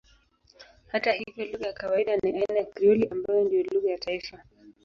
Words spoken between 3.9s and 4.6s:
ya taifa.